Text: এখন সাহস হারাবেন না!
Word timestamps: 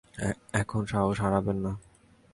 এখন 0.53 0.81
সাহস 0.85 1.17
হারাবেন 1.19 1.57
না! 1.65 1.71